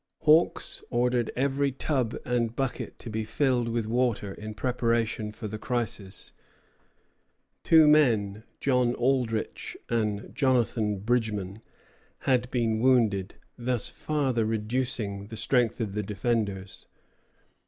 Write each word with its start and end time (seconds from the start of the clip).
Hawks 0.21 0.83
ordered 0.89 1.29
every 1.35 1.71
tub 1.71 2.17
and 2.25 2.55
bucket 2.55 2.97
to 2.97 3.09
be 3.11 3.23
filled 3.23 3.69
with 3.69 3.85
water, 3.85 4.33
in 4.33 4.55
preparation 4.55 5.31
for 5.31 5.47
the 5.47 5.59
crisis. 5.59 6.31
Two 7.63 7.87
men, 7.87 8.43
John 8.59 8.95
Aldrich 8.95 9.77
and 9.89 10.33
Jonathan 10.33 10.97
Bridgman, 11.01 11.61
had 12.21 12.49
been 12.49 12.79
wounded, 12.79 13.35
thus 13.59 13.89
farther 13.89 14.43
reducing 14.43 15.27
the 15.27 15.37
strength 15.37 15.79
of 15.79 15.93
the 15.93 16.01
defenders. 16.01 16.87